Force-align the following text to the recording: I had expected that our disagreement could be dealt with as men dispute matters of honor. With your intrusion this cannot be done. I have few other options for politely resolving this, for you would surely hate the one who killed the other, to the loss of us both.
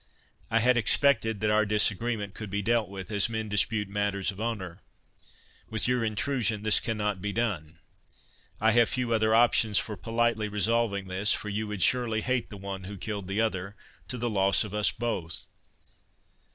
I 0.49 0.61
had 0.61 0.77
expected 0.77 1.41
that 1.41 1.51
our 1.51 1.63
disagreement 1.63 2.33
could 2.33 2.49
be 2.49 2.63
dealt 2.63 2.89
with 2.89 3.11
as 3.11 3.29
men 3.29 3.49
dispute 3.49 3.87
matters 3.87 4.31
of 4.31 4.41
honor. 4.41 4.81
With 5.69 5.87
your 5.87 6.03
intrusion 6.03 6.63
this 6.63 6.79
cannot 6.79 7.21
be 7.21 7.31
done. 7.31 7.77
I 8.59 8.71
have 8.71 8.89
few 8.89 9.13
other 9.13 9.35
options 9.35 9.77
for 9.77 9.95
politely 9.95 10.47
resolving 10.49 11.07
this, 11.07 11.33
for 11.33 11.49
you 11.49 11.67
would 11.67 11.83
surely 11.83 12.21
hate 12.21 12.49
the 12.49 12.57
one 12.57 12.85
who 12.85 12.97
killed 12.97 13.27
the 13.27 13.41
other, 13.41 13.75
to 14.07 14.17
the 14.17 14.27
loss 14.27 14.63
of 14.63 14.73
us 14.73 14.89
both. 14.91 15.45